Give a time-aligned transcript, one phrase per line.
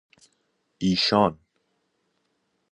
[0.79, 1.37] ایشان